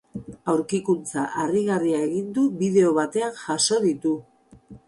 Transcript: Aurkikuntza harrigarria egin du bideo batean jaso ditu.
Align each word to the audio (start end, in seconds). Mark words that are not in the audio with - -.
Aurkikuntza 0.53 1.25
harrigarria 1.43 2.01
egin 2.07 2.33
du 2.39 2.47
bideo 2.63 2.97
batean 2.99 3.39
jaso 3.45 3.81
ditu. 3.89 4.19